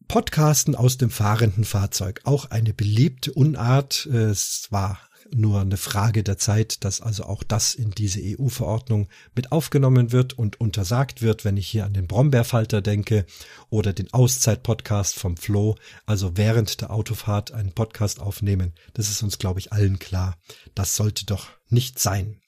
Podcasten 0.09 0.75
aus 0.75 0.99
dem 0.99 1.11
fahrenden 1.11 1.65
Fahrzeug, 1.65 2.23
auch 2.25 2.47
eine 2.47 2.75
beliebte 2.75 3.33
Unart. 3.33 4.07
Es 4.07 4.67
war 4.71 4.99
nur 5.33 5.61
eine 5.61 5.77
Frage 5.77 6.23
der 6.23 6.39
Zeit, 6.39 6.85
dass 6.85 7.01
also 7.01 7.25
auch 7.25 7.43
das 7.43 7.75
in 7.75 7.91
diese 7.91 8.21
EU-Verordnung 8.23 9.09
mit 9.35 9.53
aufgenommen 9.53 10.13
wird 10.13 10.33
und 10.39 10.61
untersagt 10.61 11.23
wird, 11.23 11.45
wenn 11.45 11.57
ich 11.57 11.69
hier 11.69 11.85
an 11.85 11.93
den 11.93 12.07
Brombeerfalter 12.07 12.83
denke 12.83 13.27
oder 13.69 13.93
den 13.93 14.13
Auszeit-Podcast 14.13 15.17
vom 15.17 15.37
Flo, 15.37 15.77
also 16.07 16.37
während 16.37 16.81
der 16.81 16.91
Autofahrt 16.91 17.53
einen 17.53 17.73
Podcast 17.73 18.21
aufnehmen. 18.21 18.75
Das 18.95 19.09
ist 19.09 19.23
uns, 19.23 19.39
glaube 19.39 19.61
ich, 19.61 19.73
allen 19.73 19.99
klar. 19.99 20.37
Das 20.75 20.97
sollte 20.97 21.27
doch 21.27 21.49
nicht 21.69 21.99
sein. 21.99 22.41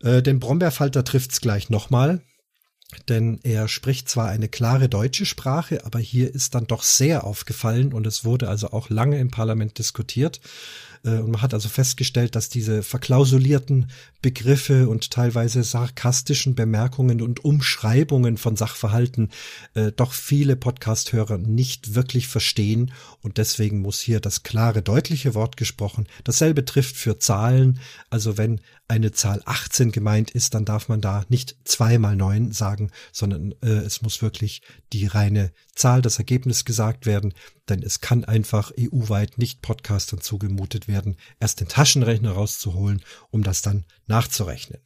Äh, 0.00 0.22
den 0.22 0.40
Brombeerfalter 0.40 1.04
trifft's 1.04 1.40
gleich 1.40 1.70
nochmal 1.70 2.22
denn 3.08 3.40
er 3.42 3.68
spricht 3.68 4.08
zwar 4.08 4.28
eine 4.28 4.48
klare 4.48 4.88
deutsche 4.88 5.26
Sprache, 5.26 5.84
aber 5.84 5.98
hier 5.98 6.32
ist 6.32 6.54
dann 6.54 6.66
doch 6.66 6.82
sehr 6.82 7.24
aufgefallen 7.24 7.92
und 7.92 8.06
es 8.06 8.24
wurde 8.24 8.48
also 8.48 8.70
auch 8.70 8.90
lange 8.90 9.18
im 9.18 9.30
Parlament 9.30 9.78
diskutiert, 9.78 10.40
und 11.02 11.30
man 11.30 11.42
hat 11.42 11.54
also 11.54 11.68
festgestellt, 11.68 12.34
dass 12.34 12.48
diese 12.48 12.82
verklausulierten 12.82 13.88
Begriffe 14.22 14.88
und 14.88 15.10
teilweise 15.10 15.62
sarkastischen 15.62 16.54
Bemerkungen 16.54 17.22
und 17.22 17.44
Umschreibungen 17.44 18.36
von 18.38 18.56
Sachverhalten 18.56 19.30
äh, 19.74 19.92
doch 19.92 20.12
viele 20.12 20.56
Podcasthörer 20.56 21.38
nicht 21.38 21.94
wirklich 21.94 22.28
verstehen 22.28 22.92
und 23.22 23.38
deswegen 23.38 23.80
muss 23.80 24.00
hier 24.00 24.20
das 24.20 24.42
klare, 24.42 24.82
deutliche 24.82 25.34
Wort 25.34 25.56
gesprochen. 25.56 26.06
Dasselbe 26.24 26.64
trifft 26.64 26.96
für 26.96 27.18
Zahlen. 27.18 27.80
Also 28.10 28.36
wenn 28.38 28.60
eine 28.88 29.12
Zahl 29.12 29.42
18 29.44 29.92
gemeint 29.92 30.30
ist, 30.30 30.54
dann 30.54 30.64
darf 30.64 30.88
man 30.88 31.00
da 31.00 31.24
nicht 31.28 31.56
zweimal 31.64 32.16
neun 32.16 32.52
sagen, 32.52 32.90
sondern 33.12 33.52
äh, 33.62 33.68
es 33.68 34.02
muss 34.02 34.22
wirklich 34.22 34.62
die 34.92 35.06
reine 35.06 35.52
Zahl, 35.74 36.02
das 36.02 36.18
Ergebnis 36.18 36.64
gesagt 36.64 37.06
werden, 37.06 37.34
denn 37.68 37.82
es 37.82 38.00
kann 38.00 38.24
einfach 38.24 38.72
EU-weit 38.78 39.38
nicht 39.38 39.62
Podcastern 39.62 40.20
zugemutet 40.20 40.88
werden, 40.88 41.16
erst 41.40 41.60
den 41.60 41.68
Taschenrechner 41.68 42.32
rauszuholen, 42.32 43.02
um 43.30 43.42
das 43.42 43.62
dann 43.62 43.84
nachzurechnen. 44.06 44.80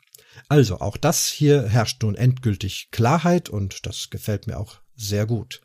Also 0.49 0.81
auch 0.81 0.97
das 0.97 1.27
hier 1.27 1.69
herrscht 1.69 2.03
nun 2.03 2.15
endgültig 2.15 2.89
Klarheit 2.91 3.49
und 3.49 3.87
das 3.87 4.11
gefällt 4.11 4.47
mir 4.47 4.59
auch 4.59 4.77
sehr 4.97 5.27
gut. 5.27 5.61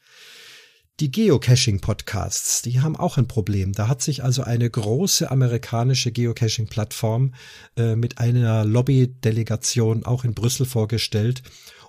Die 1.01 1.11
Geocaching-Podcasts, 1.11 2.61
die 2.61 2.79
haben 2.79 2.95
auch 2.95 3.17
ein 3.17 3.27
Problem. 3.27 3.73
Da 3.73 3.89
hat 3.89 4.01
sich 4.01 4.23
also 4.23 4.43
eine 4.43 4.69
große 4.69 5.29
amerikanische 5.29 6.13
Geocaching-Plattform 6.13 7.33
äh, 7.75 7.97
mit 7.97 8.17
einer 8.19 8.63
Lobby-Delegation 8.63 10.05
auch 10.05 10.23
in 10.23 10.33
Brüssel 10.33 10.65
vorgestellt 10.65 11.43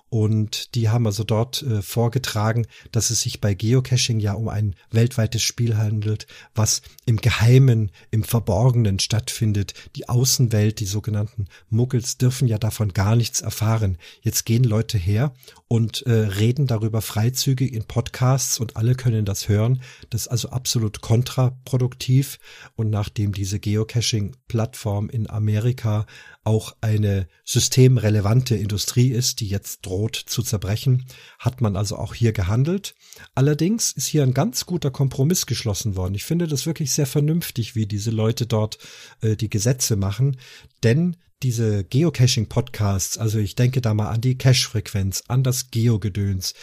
und 0.09 0.75
die 0.75 0.87
haben 0.87 1.05
also 1.05 1.25
dort 1.25 1.61
äh, 1.63 1.81
vorgetragen, 1.81 2.65
dass 2.93 3.09
es 3.09 3.21
sich 3.21 3.41
bei 3.41 3.53
Geocaching 3.53 4.21
ja 4.21 4.33
um 4.33 4.47
ein 4.47 4.75
weltweites 4.89 5.41
Spiel 5.41 5.75
handelt, 5.75 6.27
was 6.55 6.81
im 7.05 7.17
Geheimen, 7.17 7.91
im 8.09 8.23
Verborgenen 8.23 8.99
stattfindet. 8.99 9.73
Die 9.97 10.07
Außenwelt, 10.07 10.79
die 10.79 10.85
sogenannten 10.85 11.47
Muggels 11.69 12.17
dürfen 12.17 12.47
ja 12.47 12.57
davon 12.57 12.93
gar 12.93 13.17
nichts 13.17 13.41
erfahren. 13.41 13.97
Jetzt 14.21 14.45
gehen 14.45 14.63
Leute 14.63 14.97
her 14.97 15.33
und 15.67 16.03
äh, 16.03 16.11
reden 16.11 16.67
darüber 16.67 17.01
freizügig 17.01 17.73
in 17.73 17.83
Podcasts 17.83 18.61
und 18.61 18.77
alle 18.77 18.95
können 18.95 19.25
das 19.25 19.49
hören. 19.49 19.81
Das 20.09 20.21
ist 20.21 20.27
also 20.29 20.51
absolut 20.51 21.01
kontraproduktiv. 21.01 22.39
Und 22.77 22.89
nachdem 22.89 23.33
diese 23.33 23.59
Geocaching-Plattform 23.59 25.09
in 25.09 25.29
Amerika 25.29 26.05
auch 26.45 26.77
eine 26.79 27.27
systemrelevante 27.43 28.55
Industrie 28.55 29.09
ist, 29.09 29.41
die 29.41 29.49
jetzt 29.49 29.85
droht 29.85 29.96
zu 30.05 30.43
zerbrechen, 30.43 31.05
hat 31.39 31.61
man 31.61 31.75
also 31.75 31.97
auch 31.97 32.13
hier 32.13 32.31
gehandelt. 32.31 32.95
Allerdings 33.35 33.91
ist 33.91 34.07
hier 34.07 34.23
ein 34.23 34.33
ganz 34.33 34.65
guter 34.65 34.91
Kompromiss 34.91 35.45
geschlossen 35.45 35.95
worden. 35.95 36.15
Ich 36.15 36.23
finde 36.23 36.47
das 36.47 36.65
wirklich 36.65 36.91
sehr 36.91 37.07
vernünftig, 37.07 37.75
wie 37.75 37.85
diese 37.85 38.11
Leute 38.11 38.45
dort 38.45 38.77
äh, 39.21 39.35
die 39.35 39.49
Gesetze 39.49 39.95
machen, 39.95 40.37
denn 40.83 41.17
diese 41.43 41.83
Geocaching-Podcasts, 41.83 43.17
also 43.17 43.37
ich 43.37 43.55
denke 43.55 43.81
da 43.81 43.93
mal 43.93 44.09
an 44.09 44.21
die 44.21 44.37
Cache-Frequenz, 44.37 45.23
an 45.27 45.43
das 45.43 45.69
Geo-Gedöns, 45.69 46.53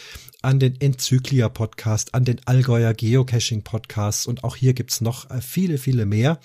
an 0.43 0.59
den 0.59 0.81
Enzyklia-Podcast, 0.81 2.15
an 2.15 2.25
den 2.25 2.41
Allgäuer 2.47 2.93
Geocaching-Podcasts 2.93 4.27
und 4.27 4.45
auch 4.45 4.57
hier 4.57 4.75
gibt's 4.75 5.01
noch 5.01 5.31
äh, 5.31 5.41
viele, 5.41 5.79
viele 5.79 6.07
mehr. 6.07 6.41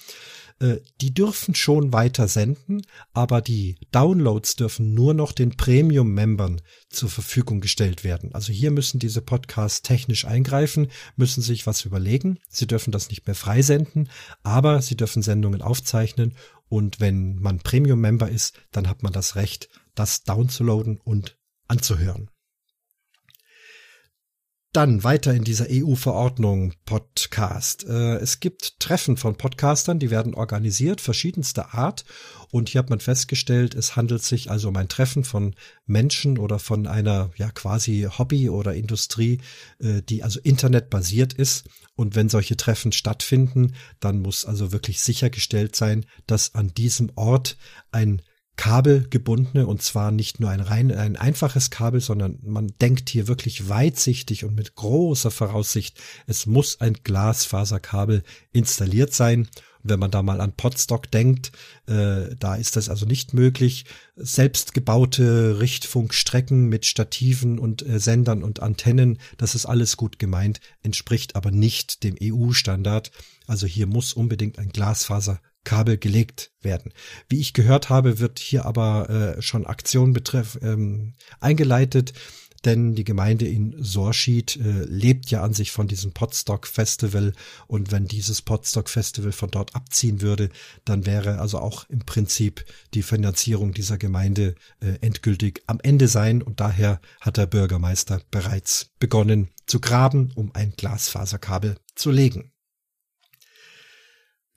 Äh, 0.59 0.77
die 1.01 1.13
dürfen 1.13 1.55
schon 1.55 1.93
weiter 1.93 2.27
senden, 2.27 2.81
aber 3.13 3.41
die 3.41 3.77
Downloads 3.91 4.55
dürfen 4.55 4.93
nur 4.93 5.13
noch 5.13 5.31
den 5.31 5.55
Premium-Membern 5.55 6.61
zur 6.89 7.09
Verfügung 7.09 7.61
gestellt 7.61 8.03
werden. 8.03 8.33
Also 8.33 8.51
hier 8.51 8.71
müssen 8.71 8.99
diese 8.99 9.21
Podcasts 9.21 9.81
technisch 9.81 10.25
eingreifen, 10.25 10.89
müssen 11.15 11.41
sich 11.41 11.65
was 11.65 11.85
überlegen. 11.85 12.39
Sie 12.49 12.67
dürfen 12.67 12.91
das 12.91 13.09
nicht 13.09 13.25
mehr 13.25 13.35
freisenden, 13.35 14.09
aber 14.43 14.81
sie 14.81 14.97
dürfen 14.97 15.21
Sendungen 15.21 15.61
aufzeichnen 15.61 16.35
und 16.69 16.99
wenn 16.99 17.35
man 17.35 17.59
Premium-Member 17.59 18.29
ist, 18.29 18.59
dann 18.71 18.87
hat 18.87 19.03
man 19.03 19.11
das 19.11 19.35
Recht, 19.35 19.69
das 19.95 20.23
downzuladen 20.23 20.99
und 21.03 21.37
anzuhören. 21.67 22.29
Dann 24.71 25.03
weiter 25.03 25.33
in 25.33 25.43
dieser 25.43 25.65
EU-Verordnung 25.67 26.75
Podcast. 26.85 27.85
Äh, 27.85 28.17
es 28.17 28.39
gibt 28.39 28.79
Treffen 28.79 29.17
von 29.17 29.35
Podcastern, 29.35 29.97
die 29.97 30.11
werden 30.11 30.35
organisiert, 30.35 31.01
verschiedenster 31.01 31.73
Art. 31.73 32.05
Und 32.51 32.69
hier 32.69 32.77
hat 32.79 32.91
man 32.91 32.99
festgestellt, 32.99 33.73
es 33.73 33.95
handelt 33.95 34.21
sich 34.21 34.51
also 34.51 34.67
um 34.67 34.75
ein 34.75 34.87
Treffen 34.87 35.23
von 35.23 35.55
Menschen 35.87 36.37
oder 36.37 36.59
von 36.59 36.85
einer 36.85 37.31
ja 37.35 37.49
quasi 37.49 38.07
Hobby 38.15 38.47
oder 38.47 38.75
Industrie, 38.75 39.39
äh, 39.79 40.03
die 40.03 40.21
also 40.21 40.39
internetbasiert 40.39 41.33
ist. 41.33 41.67
Und 41.95 42.13
wenn 42.15 42.29
solche 42.29 42.55
Treffen 42.55 42.91
stattfinden, 42.91 43.73
dann 43.99 44.21
muss 44.21 44.45
also 44.45 44.71
wirklich 44.71 45.01
sichergestellt 45.01 45.75
sein, 45.75 46.05
dass 46.27 46.53
an 46.53 46.75
diesem 46.75 47.11
Ort 47.15 47.57
ein 47.91 48.21
kabelgebundene 48.59 49.65
und 49.65 49.81
zwar 49.81 50.11
nicht 50.11 50.41
nur 50.41 50.49
ein 50.49 50.59
rein 50.59 50.91
ein 50.91 51.15
einfaches 51.15 51.69
Kabel, 51.69 52.01
sondern 52.01 52.39
man 52.43 52.73
denkt 52.81 53.07
hier 53.07 53.29
wirklich 53.29 53.69
weitsichtig 53.69 54.43
und 54.43 54.53
mit 54.53 54.75
großer 54.75 55.31
Voraussicht. 55.31 55.97
Es 56.27 56.45
muss 56.45 56.81
ein 56.81 56.97
Glasfaserkabel 57.05 58.21
installiert 58.51 59.13
sein. 59.13 59.47
Wenn 59.81 59.99
man 59.99 60.11
da 60.11 60.23
mal 60.23 60.41
an 60.41 60.51
Podstock 60.51 61.09
denkt, 61.09 61.53
äh, 61.87 62.35
da 62.37 62.55
ist 62.55 62.75
das 62.75 62.89
also 62.89 63.05
nicht 63.05 63.33
möglich. 63.33 63.85
Selbstgebaute 64.17 65.61
Richtfunkstrecken 65.61 66.67
mit 66.67 66.85
Stativen 66.85 67.59
und 67.59 67.87
äh, 67.87 67.97
Sendern 67.97 68.43
und 68.43 68.61
Antennen, 68.61 69.19
das 69.37 69.55
ist 69.55 69.67
alles 69.67 69.95
gut 69.95 70.19
gemeint, 70.19 70.59
entspricht 70.83 71.37
aber 71.37 71.51
nicht 71.51 72.03
dem 72.03 72.17
EU-Standard. 72.21 73.11
Also 73.47 73.67
hier 73.67 73.87
muss 73.87 74.11
unbedingt 74.11 74.59
ein 74.59 74.67
Glasfaser 74.67 75.39
Kabel 75.63 75.97
gelegt 75.97 76.51
werden. 76.61 76.93
Wie 77.27 77.39
ich 77.39 77.53
gehört 77.53 77.89
habe, 77.89 78.19
wird 78.19 78.39
hier 78.39 78.65
aber 78.65 79.09
äh, 79.09 79.41
schon 79.41 79.65
Aktion 79.65 80.13
betreff 80.13 80.57
ähm, 80.61 81.13
eingeleitet, 81.39 82.13
denn 82.65 82.93
die 82.95 83.03
Gemeinde 83.03 83.47
in 83.47 83.75
Sorschied 83.81 84.57
äh, 84.57 84.83
lebt 84.83 85.31
ja 85.31 85.43
an 85.43 85.53
sich 85.53 85.71
von 85.71 85.87
diesem 85.87 86.11
Potstock 86.11 86.67
Festival 86.67 87.33
und 87.67 87.91
wenn 87.91 88.05
dieses 88.05 88.41
Potstock 88.41 88.89
Festival 88.89 89.31
von 89.31 89.49
dort 89.49 89.75
abziehen 89.75 90.21
würde, 90.21 90.49
dann 90.85 91.05
wäre 91.05 91.39
also 91.39 91.59
auch 91.59 91.87
im 91.89 91.99
Prinzip 91.99 92.65
die 92.93 93.03
Finanzierung 93.03 93.73
dieser 93.73 93.97
Gemeinde 93.97 94.55
äh, 94.81 94.97
endgültig 95.01 95.63
am 95.67 95.79
Ende 95.81 96.07
sein 96.07 96.41
und 96.41 96.59
daher 96.59 96.99
hat 97.21 97.37
der 97.37 97.47
Bürgermeister 97.47 98.21
bereits 98.31 98.89
begonnen 98.99 99.49
zu 99.65 99.79
graben, 99.79 100.31
um 100.35 100.53
ein 100.53 100.73
Glasfaserkabel 100.75 101.77
zu 101.95 102.11
legen 102.11 102.51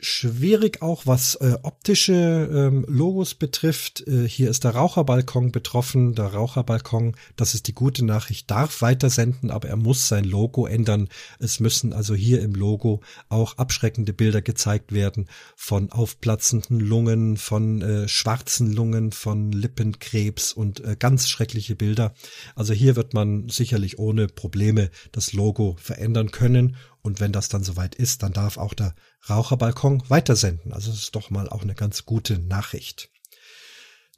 schwierig 0.02 0.82
auch, 0.82 1.06
was 1.06 1.36
äh, 1.36 1.56
optische 1.62 2.12
ähm, 2.52 2.84
Logos 2.88 3.34
betrifft. 3.34 4.06
Äh, 4.08 4.28
hier 4.28 4.50
ist 4.50 4.64
der 4.64 4.72
Raucherbalkon 4.72 5.52
betroffen. 5.52 6.14
Der 6.16 6.26
Raucherbalkon, 6.26 7.14
das 7.36 7.54
ist 7.54 7.68
die 7.68 7.72
gute 7.72 8.04
Nachricht, 8.04 8.50
darf 8.50 8.82
weitersenden, 8.82 9.52
aber 9.52 9.68
er 9.68 9.76
muss 9.76 10.08
sein 10.08 10.24
Logo 10.24 10.66
ändern. 10.66 11.08
Es 11.38 11.60
müssen 11.60 11.92
also 11.92 12.14
hier 12.14 12.42
im 12.42 12.54
Logo 12.54 13.00
auch 13.28 13.58
abschreckende 13.58 14.12
Bilder 14.12 14.42
gezeigt 14.42 14.92
werden 14.92 15.28
von 15.54 15.92
aufplatzenden 15.92 16.80
Lungen, 16.80 17.36
von 17.36 17.80
äh, 17.80 18.08
schwarzen 18.08 18.72
Lungen, 18.72 19.12
von 19.12 19.52
Lippenkrebs 19.52 20.52
und 20.52 20.84
äh, 20.84 20.96
ganz 20.98 21.28
schreckliche 21.28 21.76
Bilder. 21.76 22.12
Also 22.56 22.74
hier 22.74 22.96
wird 22.96 23.14
man 23.14 23.48
sicherlich 23.48 24.00
ohne 24.00 24.26
Probleme 24.26 24.90
das 25.12 25.32
Logo 25.32 25.76
verändern 25.78 26.32
können 26.32 26.76
und 27.02 27.20
wenn 27.20 27.32
das 27.32 27.48
dann 27.48 27.64
soweit 27.64 27.94
ist, 27.94 28.22
dann 28.22 28.32
darf 28.32 28.56
auch 28.56 28.74
der 28.74 28.94
Raucherbalkon 29.28 30.04
weitersenden. 30.08 30.72
Also 30.72 30.90
das 30.90 31.00
ist 31.00 31.16
doch 31.16 31.30
mal 31.30 31.48
auch 31.48 31.62
eine 31.62 31.74
ganz 31.74 32.06
gute 32.06 32.38
Nachricht. 32.38 33.11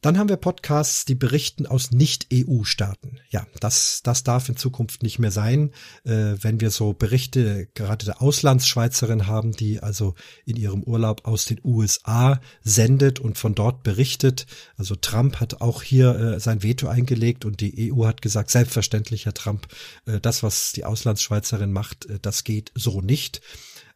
Dann 0.04 0.18
haben 0.18 0.28
wir 0.28 0.36
Podcasts, 0.36 1.06
die 1.06 1.14
berichten 1.14 1.66
aus 1.66 1.90
Nicht-EU-Staaten. 1.90 3.20
Ja, 3.30 3.46
das, 3.60 4.02
das 4.02 4.22
darf 4.22 4.50
in 4.50 4.56
Zukunft 4.58 5.02
nicht 5.02 5.18
mehr 5.18 5.30
sein, 5.30 5.70
äh, 6.04 6.34
wenn 6.42 6.60
wir 6.60 6.70
so 6.70 6.92
Berichte 6.92 7.68
gerade 7.72 8.04
der 8.04 8.20
Auslandsschweizerin 8.20 9.26
haben, 9.26 9.52
die 9.52 9.80
also 9.80 10.14
in 10.44 10.56
ihrem 10.56 10.82
Urlaub 10.82 11.26
aus 11.26 11.46
den 11.46 11.58
USA 11.64 12.38
sendet 12.62 13.18
und 13.18 13.38
von 13.38 13.54
dort 13.54 13.82
berichtet. 13.82 14.44
Also 14.76 14.94
Trump 14.94 15.40
hat 15.40 15.62
auch 15.62 15.82
hier 15.82 16.14
äh, 16.14 16.38
sein 16.38 16.62
Veto 16.62 16.86
eingelegt 16.86 17.46
und 17.46 17.62
die 17.62 17.90
EU 17.90 18.04
hat 18.04 18.20
gesagt, 18.20 18.50
selbstverständlich, 18.50 19.24
Herr 19.24 19.32
Trump, 19.32 19.68
äh, 20.04 20.20
das, 20.20 20.42
was 20.42 20.72
die 20.72 20.84
Auslandsschweizerin 20.84 21.72
macht, 21.72 22.04
äh, 22.10 22.18
das 22.20 22.44
geht 22.44 22.72
so 22.74 23.00
nicht. 23.00 23.40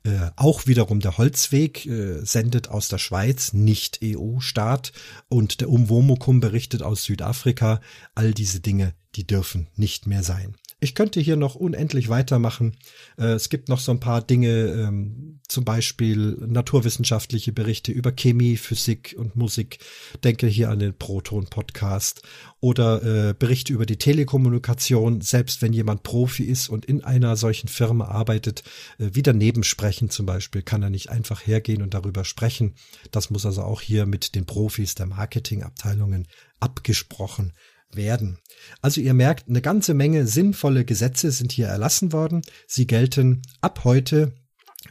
Äh, 0.09 0.31
auch 0.37 0.67
wiederum 0.67 1.01
der 1.01 1.19
Holzweg 1.19 1.85
äh, 1.85 2.25
sendet 2.25 2.69
aus 2.69 2.89
der 2.89 2.97
Schweiz, 2.97 3.53
nicht 3.53 4.01
EU-Staat, 4.03 4.93
und 5.29 5.61
der 5.61 5.69
Umwomukum 5.69 6.41
berichtet 6.41 6.83
aus 6.83 7.05
Südafrika. 7.05 7.81
All 8.15 8.33
diese 8.33 8.61
Dinge, 8.61 8.95
die 9.17 9.27
dürfen 9.27 9.69
nicht 9.77 10.07
mehr 10.07 10.23
sein. 10.23 10.55
Ich 10.81 10.95
könnte 10.95 11.19
hier 11.19 11.35
noch 11.35 11.57
unendlich 11.57 12.09
weitermachen. 12.09 12.77
Äh, 13.17 13.33
es 13.33 13.49
gibt 13.49 13.69
noch 13.69 13.81
so 13.81 13.91
ein 13.91 13.99
paar 13.99 14.23
Dinge, 14.23 14.49
ähm, 14.49 15.41
zum 15.49 15.65
Beispiel 15.65 16.37
naturwissenschaftliche 16.47 17.53
Berichte 17.53 17.91
über 17.91 18.13
Chemie, 18.13 18.57
Physik 18.57 19.17
und 19.19 19.35
Musik. 19.35 19.81
Denke 20.23 20.47
hier 20.47 20.71
an 20.71 20.79
den 20.79 20.97
Proton-Podcast 20.97 22.23
oder 22.61 23.03
äh, 23.31 23.35
Berichte 23.35 23.73
über 23.73 23.87
die 23.87 23.97
Telekommunikation. 23.97 25.21
Selbst 25.21 25.63
wenn 25.63 25.73
jemand 25.73 26.05
Profi 26.05 26.45
ist 26.45 26.69
und 26.69 26.85
in 26.85 27.03
einer 27.03 27.37
solchen 27.37 27.67
Firma 27.67 28.05
arbeitet, 28.05 28.63
äh, 29.01 29.11
wieder 29.15 29.33
nebensprechen 29.33 30.11
zum 30.11 30.27
Beispiel, 30.27 30.63
kann 30.63 30.85
er 30.85 30.91
nicht 30.91 31.11
einfach 31.11 31.45
hergehen 31.45 31.83
und 31.83 31.93
darüber 31.93 32.25
sprechen. 32.25 32.75
Das 33.11 33.31
muss 33.31 33.45
also 33.45 33.63
auch 33.63 33.81
hier 33.81 34.07
mit 34.07 34.37
den 34.37 34.47
Profis 34.47 34.95
der 34.95 35.07
Marketingabteilungen 35.07 36.29
abgesprochen 36.61 37.53
werden. 37.93 38.39
Also 38.83 39.01
ihr 39.01 39.15
merkt, 39.15 39.49
eine 39.49 39.63
ganze 39.63 39.95
Menge 39.95 40.27
sinnvolle 40.27 40.85
Gesetze 40.85 41.31
sind 41.31 41.53
hier 41.53 41.69
erlassen 41.69 42.13
worden. 42.13 42.43
Sie 42.67 42.87
gelten 42.87 43.43
ab 43.61 43.85
heute. 43.85 44.35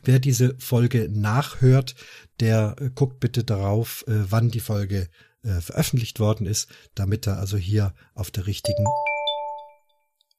Wer 0.04 0.20
diese 0.20 0.56
Folge 0.60 1.10
nachhört, 1.10 1.96
der 2.40 2.76
äh, 2.80 2.90
guckt 2.90 3.20
bitte 3.20 3.44
darauf, 3.44 4.04
äh, 4.08 4.32
wann 4.32 4.50
die 4.50 4.60
Folge 4.60 5.10
äh, 5.44 5.62
veröffentlicht 5.62 6.20
worden 6.20 6.46
ist, 6.46 6.70
damit 6.96 7.28
er 7.28 7.38
also 7.38 7.58
hier 7.58 7.94
auf 8.14 8.32
der 8.32 8.48
richtigen 8.48 8.86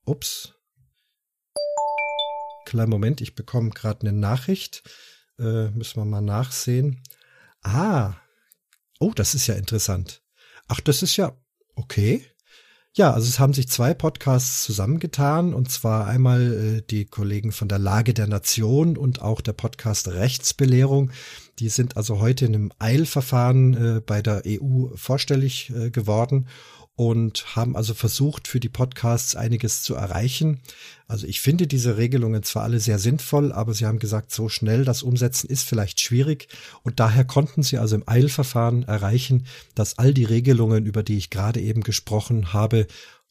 Ups. 0.05 0.55
Kleinen 2.67 2.91
Moment, 2.91 3.21
ich 3.21 3.35
bekomme 3.35 3.71
gerade 3.71 4.07
eine 4.07 4.19
Nachricht. 4.19 4.83
Müssen 5.39 6.01
wir 6.01 6.05
mal 6.05 6.21
nachsehen. 6.21 7.03
Ah. 7.63 8.17
Oh, 8.99 9.13
das 9.15 9.35
ist 9.35 9.47
ja 9.47 9.55
interessant. 9.55 10.23
Ach, 10.67 10.81
das 10.81 11.03
ist 11.03 11.17
ja 11.17 11.33
okay. 11.77 12.27
Ja, 12.97 13.13
also 13.13 13.29
es 13.29 13.39
haben 13.39 13.53
sich 13.53 13.69
zwei 13.69 13.95
Podcasts 13.95 14.65
zusammengetan 14.65 15.55
und 15.55 15.71
zwar 15.71 16.07
einmal 16.07 16.79
äh, 16.79 16.83
die 16.83 17.05
Kollegen 17.05 17.53
von 17.53 17.69
der 17.69 17.79
Lage 17.79 18.13
der 18.13 18.27
Nation 18.27 18.97
und 18.97 19.23
auch 19.23 19.41
der 19.41 19.53
Podcast 19.53 20.09
Rechtsbelehrung. 20.09 21.13
Die 21.61 21.69
sind 21.69 21.97
also 21.97 22.19
heute 22.19 22.47
in 22.47 22.55
einem 22.55 22.73
Eilverfahren 22.79 23.75
äh, 23.99 24.01
bei 24.01 24.21
der 24.21 24.43
EU 24.47 24.89
vorstellig 24.97 25.71
äh, 25.71 25.91
geworden 25.91 26.49
und 26.99 27.55
haben 27.55 27.77
also 27.77 27.95
versucht, 27.95 28.49
für 28.49 28.59
die 28.59 28.69
Podcasts 28.69 29.37
einiges 29.37 29.85
zu 29.85 29.95
erreichen. 29.95 30.59
Also 31.07 31.29
ich 31.29 31.41
finde 31.41 31.69
diese 31.69 31.97
Regelungen 31.97 32.43
zwar 32.43 32.65
alle 32.65 32.81
sehr 32.81 32.99
sinnvoll, 32.99 33.53
aber 33.53 33.73
sie 33.73 33.87
haben 33.87 34.01
gesagt, 34.01 34.33
so 34.33 34.49
schnell 34.49 34.85
das 34.85 35.05
Umsetzen 35.05 35.49
ist 35.49 35.63
vielleicht 35.63 36.01
schwierig 36.01 36.49
und 36.83 36.99
daher 36.99 37.25
konnten 37.25 37.63
sie 37.63 37.79
also 37.79 37.95
im 37.95 38.03
Eilverfahren 38.05 38.83
erreichen, 38.83 39.47
dass 39.77 39.97
all 39.97 40.13
die 40.13 40.25
Regelungen, 40.25 40.87
über 40.87 41.05
die 41.05 41.17
ich 41.17 41.31
gerade 41.31 41.61
eben 41.61 41.85
gesprochen 41.85 42.53
habe, 42.53 42.89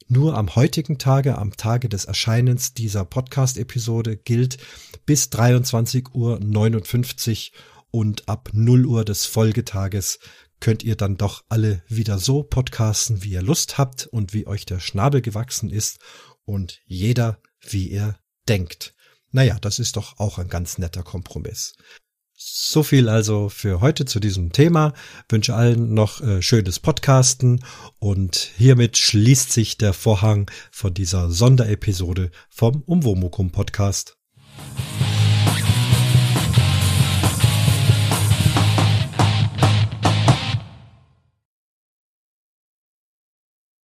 nur 0.08 0.38
am 0.38 0.56
heutigen 0.56 0.98
Tage, 0.98 1.38
am 1.38 1.58
Tage 1.58 1.90
des 1.90 2.06
Erscheinens 2.06 2.74
dieser 2.74 3.04
Podcast-Episode 3.04 4.16
gilt 4.16 4.60
bis 5.06 5.30
23 5.30 6.16
Uhr 6.16 6.40
59 6.40 7.52
und 7.92 8.30
ab 8.30 8.52
0 8.54 8.86
Uhr 8.86 9.04
des 9.04 9.26
Folgetages 9.26 10.20
könnt 10.60 10.84
ihr 10.84 10.96
dann 10.96 11.18
doch 11.18 11.44
alle 11.50 11.84
wieder 11.88 12.20
so 12.20 12.44
podcasten, 12.44 13.24
wie 13.24 13.32
ihr 13.32 13.42
Lust 13.42 13.78
habt 13.78 14.08
und 14.08 14.34
wie 14.34 14.48
euch 14.48 14.66
der 14.66 14.80
Schnabel 14.80 15.22
gewachsen 15.22 15.70
ist 15.70 16.00
und 16.46 16.82
jeder, 16.86 17.40
wie 17.62 17.92
er 17.92 18.20
denkt. 18.48 18.94
Naja, 19.32 19.58
das 19.60 19.80
ist 19.80 19.98
doch 19.98 20.20
auch 20.20 20.38
ein 20.38 20.48
ganz 20.48 20.78
netter 20.78 21.04
Kompromiss. 21.04 21.76
So 22.40 22.84
viel 22.84 23.10
also 23.10 23.50
für 23.50 23.82
heute 23.82 24.06
zu 24.06 24.20
diesem 24.20 24.52
Thema. 24.52 24.94
Wünsche 25.28 25.56
allen 25.56 25.96
noch 25.96 26.22
äh, 26.22 26.44
schönes 26.44 26.80
Podcasten 26.80 27.64
und 27.98 28.52
hiermit 28.58 28.98
schließt 28.98 29.52
sich 29.52 29.78
der 29.78 29.92
Vorhang 29.92 30.50
von 30.72 30.94
dieser 30.94 31.32
Sonderepisode 31.32 32.30
vom 32.50 32.84
Umwomukum 32.84 33.52
Podcast. 33.52 34.18